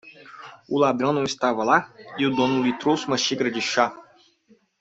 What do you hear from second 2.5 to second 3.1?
lhe trouxe